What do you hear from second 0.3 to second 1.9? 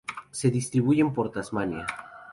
Se distribuyen por Tasmania.